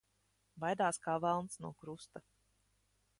Baidās 0.63 0.99
kā 1.03 1.17
velns 1.27 1.61
no 1.65 1.73
krusta. 1.83 2.23